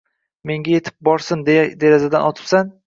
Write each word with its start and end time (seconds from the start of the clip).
Menga 0.51 0.73
yetib 0.75 0.97
borsin 1.11 1.47
deya 1.51 1.69
derazadan 1.87 2.29
otibsan. 2.33 2.79